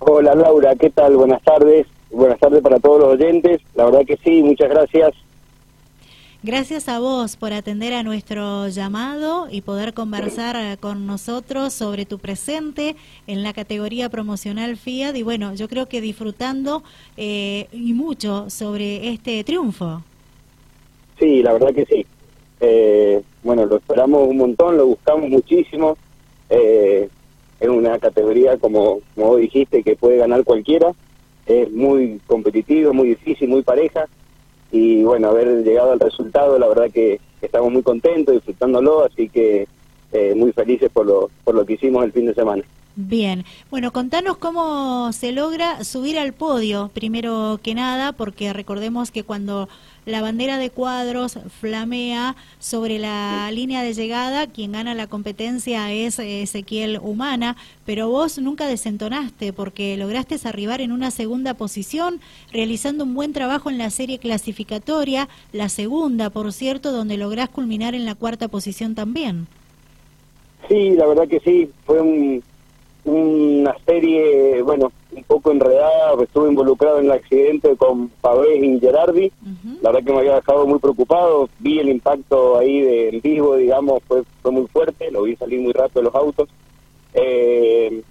[0.00, 1.16] Hola Laura, ¿qué tal?
[1.16, 1.86] Buenas tardes.
[2.10, 3.60] Buenas tardes para todos los oyentes.
[3.74, 5.14] La verdad que sí, muchas gracias.
[6.42, 12.18] Gracias a vos por atender a nuestro llamado y poder conversar con nosotros sobre tu
[12.18, 12.94] presente
[13.26, 16.82] en la categoría promocional Fiat y bueno, yo creo que disfrutando
[17.16, 20.02] eh, y mucho sobre este triunfo.
[21.18, 22.06] Sí, la verdad que sí.
[22.60, 25.96] Eh, bueno, lo esperamos un montón, lo buscamos muchísimo.
[26.48, 27.08] Eh,
[27.60, 30.92] es una categoría, como, como dijiste, que puede ganar cualquiera.
[31.46, 34.06] Es muy competitivo, muy difícil, muy pareja.
[34.72, 39.68] Y bueno, haber llegado al resultado, la verdad que estamos muy contentos, disfrutándolo, así que
[40.12, 42.62] eh, muy felices por lo, por lo que hicimos el fin de semana.
[42.98, 49.22] Bien, bueno, contanos cómo se logra subir al podio, primero que nada, porque recordemos que
[49.22, 49.68] cuando
[50.06, 56.18] la bandera de cuadros flamea sobre la línea de llegada, quien gana la competencia es
[56.18, 62.20] Ezequiel Humana, pero vos nunca desentonaste porque lograste arribar en una segunda posición,
[62.52, 67.94] realizando un buen trabajo en la serie clasificatoria, la segunda, por cierto, donde lográs culminar
[67.94, 69.48] en la cuarta posición también.
[70.68, 72.42] Sí, la verdad que sí, fue un
[73.06, 74.92] una serie, bueno,
[75.46, 79.30] poco enredada, estuve involucrado en el accidente con Pavés y Gerardi,
[79.80, 83.54] la verdad que me había dejado muy preocupado, vi el impacto ahí de, en vivo,
[83.54, 86.48] digamos, fue, fue muy fuerte, lo vi salir muy rápido de los autos,
[87.14, 88.02] eh,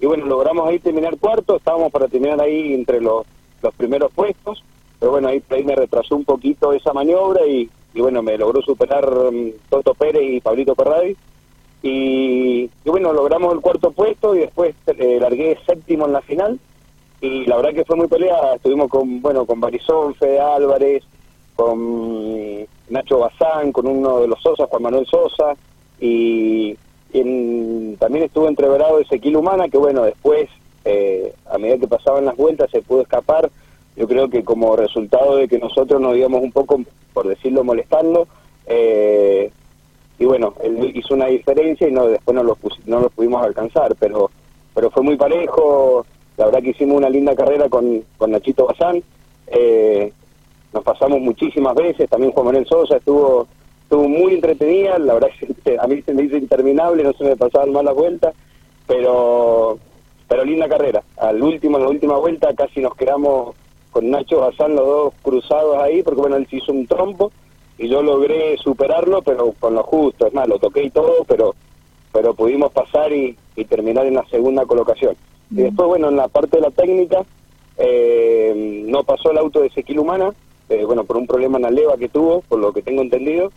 [0.00, 3.26] y bueno, logramos ahí terminar cuarto, estábamos para terminar ahí entre los,
[3.60, 4.62] los primeros puestos,
[5.00, 8.62] pero bueno, ahí, ahí me retrasó un poquito esa maniobra y, y bueno, me logró
[8.62, 11.16] superar um, Toto Pérez y Pablito Perradi,
[11.82, 16.58] y, bueno, logramos el cuarto puesto y después eh, largué séptimo en la final.
[17.20, 18.56] Y la verdad que fue muy peleada.
[18.56, 21.04] Estuvimos con, bueno, con Barizón, Fede Álvarez,
[21.56, 25.54] con Nacho Bazán, con uno de los Sosa, Juan Manuel Sosa.
[26.00, 26.76] Y,
[27.98, 30.48] también estuvo entreverado Ezequiel Humana, que bueno, después,
[30.84, 33.50] eh, a medida que pasaban las vueltas, se pudo escapar.
[33.96, 36.80] Yo creo que como resultado de que nosotros nos íbamos un poco,
[37.12, 38.28] por decirlo, molestando,
[38.66, 39.50] eh,
[40.18, 43.94] y bueno, él hizo una diferencia y no después no lo, no lo pudimos alcanzar,
[43.98, 44.30] pero
[44.74, 46.06] pero fue muy parejo,
[46.36, 49.02] la verdad que hicimos una linda carrera con, con Nachito Bazán,
[49.48, 50.12] eh,
[50.72, 53.48] nos pasamos muchísimas veces, también Juan Manuel Sosa estuvo
[53.82, 55.30] estuvo muy entretenida, la verdad
[55.64, 58.34] que a mí se me hizo interminable, no se me pasaban mal las vueltas,
[58.86, 59.78] pero
[60.28, 61.02] pero linda carrera.
[61.16, 63.56] Al último, en la última vuelta casi nos quedamos
[63.90, 67.32] con Nacho Bazán los dos cruzados ahí, porque bueno, él se hizo un trompo,
[67.78, 71.54] y yo logré superarlo, pero con lo justo, es más, lo toqué y todo, pero
[72.12, 73.36] pero pudimos pasar y,
[73.68, 75.16] terminar en la segunda colocación.
[75.50, 77.24] Y después, bueno, en la parte de la técnica,
[77.76, 80.32] eh, no pasó el auto de Ezequiel Humana,
[80.68, 83.52] eh, bueno, por un problema en la leva que tuvo, por lo que tengo entendido,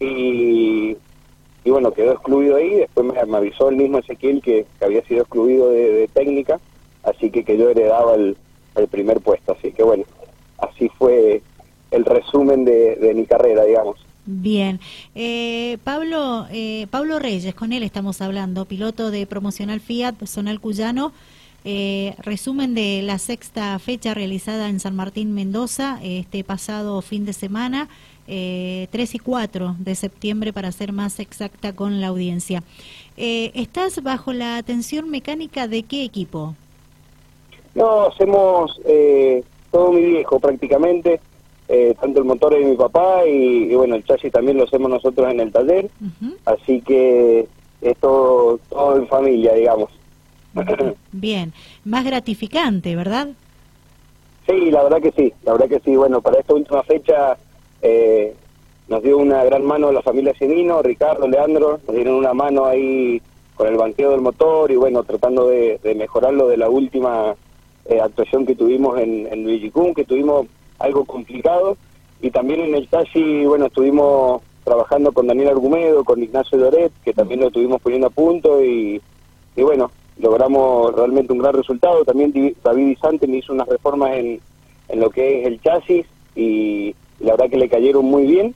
[0.00, 0.96] y,
[1.64, 5.68] y bueno, quedó excluido ahí, después me, avisó el mismo Ezequiel que, había sido excluido
[5.70, 6.60] de, técnica,
[7.02, 8.36] así que que yo heredaba el,
[8.74, 10.04] el primer puesto, así que bueno,
[10.58, 11.42] así fue
[11.92, 13.98] el resumen de, mi carrera, digamos.
[14.24, 14.80] Bien.
[15.14, 21.12] Eh, Pablo, eh, Pablo Reyes, con él estamos hablando, piloto de promocional Fiat, Zonal Cuyano.
[21.64, 27.32] Eh, resumen de la sexta fecha realizada en San Martín, Mendoza, este pasado fin de
[27.32, 27.88] semana,
[28.26, 32.64] 3 y 4 de septiembre, para ser más exacta con la audiencia.
[33.16, 36.56] ¿Estás bajo la atención mecánica de qué equipo?
[37.76, 38.80] No, hacemos
[39.70, 41.20] todo mi viejo prácticamente
[41.68, 45.30] eh, tanto el motor de mi papá y, bueno, el chasis también lo hacemos nosotros
[45.30, 45.88] en el taller,
[46.44, 47.46] así que
[47.80, 48.58] es todo,
[48.96, 49.90] en familia, digamos.
[51.12, 51.52] Bien,
[51.84, 53.28] más gratificante, ¿verdad?
[54.46, 55.96] Sí, la verdad que sí, la verdad que sí.
[55.96, 57.36] Bueno, para esta última fecha
[57.80, 58.34] eh,
[58.88, 63.22] nos dio una gran mano la familia Semino, Ricardo, Leandro, nos dieron una mano ahí
[63.54, 67.34] con el banqueo del motor y bueno, tratando de, mejorarlo de la última
[67.86, 70.46] eh, actuación que tuvimos en, en Villicún, que tuvimos
[70.82, 71.76] algo complicado.
[72.20, 77.12] Y también en el taxi, bueno, estuvimos trabajando con Daniel Argumedo, con Ignacio Doret, que
[77.12, 79.00] también lo estuvimos poniendo a punto y,
[79.56, 82.04] y bueno, logramos realmente un gran resultado.
[82.04, 84.40] También David Isante me hizo unas reformas en,
[84.88, 86.06] en lo que es el chasis
[86.36, 88.54] y la verdad que le cayeron muy bien.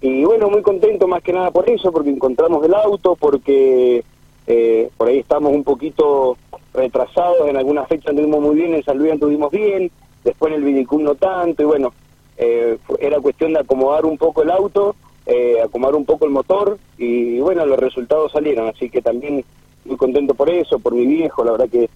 [0.00, 4.04] Y bueno, muy contento más que nada por eso, porque encontramos el auto, porque
[4.46, 6.36] eh, por ahí estamos un poquito
[6.74, 9.90] retrasados, en algunas fechas anduvimos muy bien, en San Luis anduvimos bien,
[10.24, 11.92] después en el Vinicum no tanto, y bueno,
[12.36, 14.94] eh, era cuestión de acomodar un poco el auto,
[15.26, 19.44] eh, acomodar un poco el motor, y bueno, los resultados salieron, así que también
[19.84, 21.88] muy contento por eso, por mi viejo, la verdad que,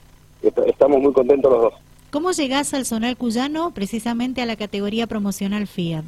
[0.66, 1.74] estamos muy contentos los dos.
[2.10, 6.04] ¿Cómo llegás al Zonal Cuyano, precisamente a la categoría promocional Fiat?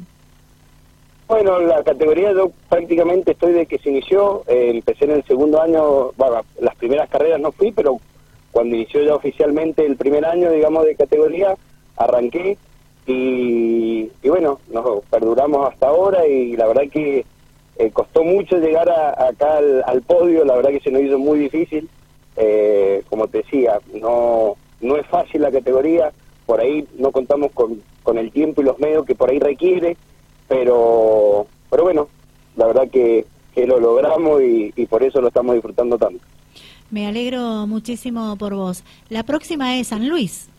[1.27, 5.61] Bueno, la categoría yo prácticamente estoy de que se inició, eh, empecé en el segundo
[5.61, 7.99] año, bueno, las primeras carreras no fui, pero
[8.51, 11.55] cuando inició ya oficialmente el primer año, digamos, de categoría,
[11.99, 12.57] arranqué
[13.05, 17.25] y, bueno, nos perduramos hasta ahora y la verdad que
[17.77, 21.89] eh, costó mucho llegar acá al, podio, la verdad que se nos hizo muy difícil.
[22.35, 26.11] Eh, como te decía, no, no es fácil la categoría,
[26.45, 29.97] por ahí no contamos con, con el tiempo y los medios que por ahí requiere,
[30.47, 32.07] pero, pero bueno,
[32.55, 36.23] la verdad que, que lo logramos y, y por eso lo estamos disfrutando tanto.
[36.91, 38.83] Me alegro muchísimo por vos.
[39.09, 40.49] La próxima es San Luis.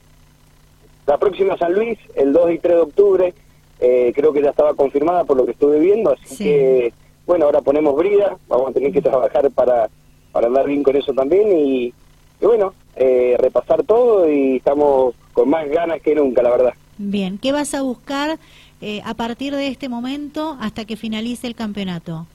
[1.11, 3.35] La próxima San Luis, el 2 y 3 de octubre,
[3.81, 6.93] eh, creo que ya estaba confirmada por lo que estuve viendo, así que,
[7.27, 9.91] bueno, ahora ponemos brida, vamos a tener que trabajar para,
[10.31, 11.93] para andar bien con eso también y,
[12.41, 16.75] bueno, eh, repasar todo y estamos con más ganas que nunca, la verdad.
[16.97, 18.39] Bien, ¿qué vas a buscar
[18.81, 22.29] eh, a partir de este momento hasta que finalice el campeonato?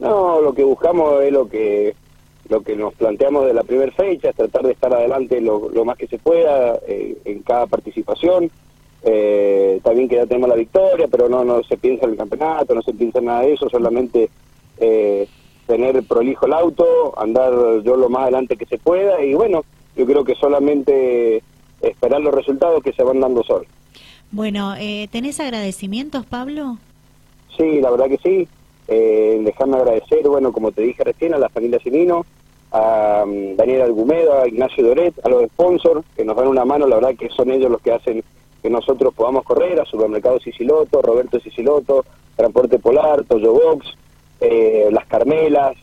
[0.00, 1.94] No, lo que buscamos es lo que
[2.48, 5.96] lo que nos planteamos de la primera fecha es tratar de estar adelante lo, más
[5.96, 8.50] que se pueda eh, en cada participación.
[9.02, 12.74] Eh, también que ya tenemos la victoria, pero no, no se piensa en el campeonato,
[12.74, 14.30] no se piensa en nada de eso, solamente
[14.78, 15.28] eh,
[15.66, 17.52] tener prolijo el auto, andar
[17.82, 19.64] yo lo más adelante que se pueda y bueno,
[19.96, 21.42] yo creo que solamente
[21.80, 23.68] esperar los resultados que se van dando solos.
[24.30, 26.78] Bueno, eh, ¿tenés agradecimientos, Pablo?
[27.56, 28.48] Sí, la verdad que sí.
[28.88, 32.24] Eh, dejarme agradecer, bueno, como te dije recién, a la familia Sinino,
[32.70, 36.86] a um, Daniel Algumedo, a Ignacio Doret, a los sponsors que nos dan una mano,
[36.86, 38.22] la verdad que son ellos los que hacen
[38.62, 42.04] que nosotros podamos correr, a Supermercado Siciloto, Roberto Siciloto,
[42.34, 43.86] Transporte Polar, Toyo Box,
[44.40, 45.76] eh, Las Carmelas,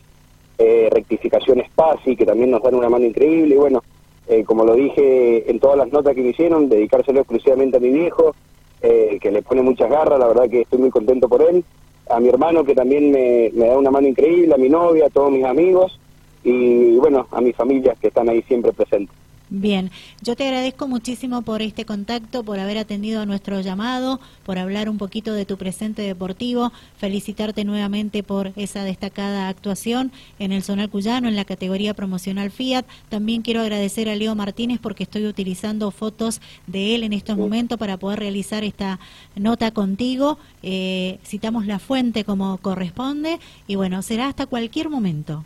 [0.58, 3.82] eh, Rectificación Spasi, que también nos dan una mano increíble, y bueno,
[4.28, 7.90] eh, como lo dije en todas las notas que me hicieron, dedicárselo exclusivamente a mi
[7.90, 8.34] viejo,
[8.82, 11.64] que le pone muchas garras, la verdad que estoy muy contento por él,
[12.08, 15.10] a mi hermano que también me, me da una mano increíble, a mi novia, a
[15.10, 15.98] todos mis amigos
[16.42, 19.23] y bueno, a mi familia que están ahí siempre presentes.
[19.50, 19.90] Bien,
[20.22, 24.88] yo te agradezco muchísimo por este contacto, por haber atendido a nuestro llamado, por hablar
[24.88, 30.88] un poquito de tu presente deportivo, felicitarte nuevamente por esa destacada actuación en el Zonal
[30.88, 32.86] Cuyano en la categoría promocional Fiat.
[33.10, 37.78] También quiero agradecer a Leo Martínez porque estoy utilizando fotos de él en estos momentos
[37.78, 38.98] para poder realizar esta
[39.36, 40.38] nota contigo.
[40.62, 45.44] Eh, citamos la fuente como corresponde y bueno, será hasta cualquier momento.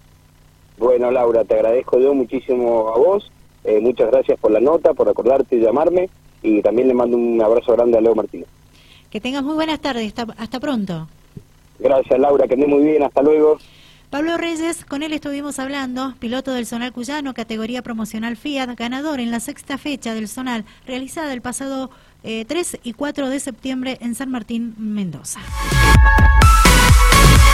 [0.79, 3.29] Bueno, Laura, te agradezco yo muchísimo a vos
[3.69, 6.09] eh, muchas gracias por la nota, por acordarte y llamarme
[6.43, 8.49] y también le mando un abrazo grande a Leo Martínez.
[9.11, 11.07] Que tengas muy buenas tardes, hasta, pronto.
[11.79, 13.59] Gracias Laura, que esté muy bien, hasta luego.
[14.09, 19.31] Pablo Reyes, con él estuvimos hablando, piloto del Zonal Cuyano, categoría promocional Fiat, ganador en
[19.31, 21.91] la sexta fecha del Zonal, realizada el pasado
[22.23, 25.41] 3 eh, y 4 de septiembre en San Martín, Mendoza.